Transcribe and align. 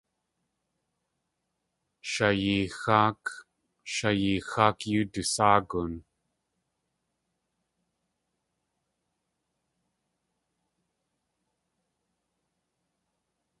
Shaayee 2.11 2.65
Xáak. 2.79 3.21
Shaayee 3.93 4.39
Xáak 4.49 4.77
yóo 4.91 5.05
dusáagun. 5.13 5.91